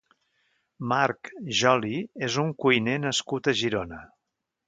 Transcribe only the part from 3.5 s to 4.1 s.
a Girona.